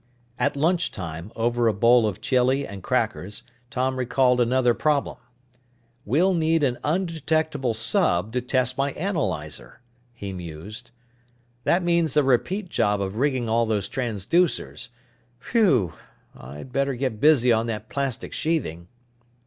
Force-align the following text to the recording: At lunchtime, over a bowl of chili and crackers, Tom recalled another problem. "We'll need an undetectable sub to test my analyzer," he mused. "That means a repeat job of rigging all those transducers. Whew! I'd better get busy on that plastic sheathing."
At 0.39 0.55
lunchtime, 0.55 1.31
over 1.35 1.67
a 1.67 1.75
bowl 1.75 2.07
of 2.07 2.21
chili 2.21 2.65
and 2.65 2.81
crackers, 2.81 3.43
Tom 3.69 3.97
recalled 3.99 4.41
another 4.41 4.73
problem. 4.73 5.17
"We'll 6.05 6.33
need 6.33 6.63
an 6.63 6.79
undetectable 6.83 7.75
sub 7.75 8.33
to 8.33 8.41
test 8.41 8.79
my 8.79 8.93
analyzer," 8.93 9.79
he 10.11 10.33
mused. 10.33 10.89
"That 11.65 11.83
means 11.83 12.17
a 12.17 12.23
repeat 12.23 12.67
job 12.67 12.99
of 12.99 13.17
rigging 13.17 13.47
all 13.47 13.67
those 13.67 13.87
transducers. 13.87 14.89
Whew! 15.51 15.93
I'd 16.35 16.71
better 16.73 16.95
get 16.95 17.21
busy 17.21 17.51
on 17.51 17.67
that 17.67 17.87
plastic 17.87 18.33
sheathing." 18.33 18.87